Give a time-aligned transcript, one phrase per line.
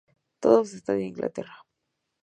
[0.39, 1.57] Todos están en Inglaterra.